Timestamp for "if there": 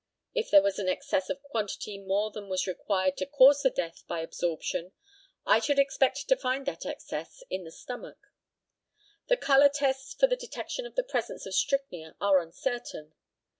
0.33-0.63